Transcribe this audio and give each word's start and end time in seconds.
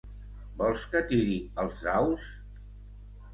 Vols 0.61 0.85
que 0.93 1.01
tiri 1.11 1.35
els 1.65 1.77
daus? 1.89 2.33